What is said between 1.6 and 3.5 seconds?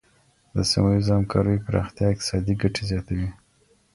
پراختیا اقتصادي ګټي زیاتوي.